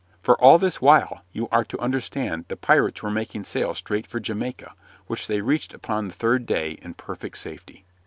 [0.23, 4.19] For all this while, you are to understand, the pirates were making sail straight for
[4.19, 4.73] Jamaica,
[5.05, 7.85] which they reached upon the third day in perfect safety.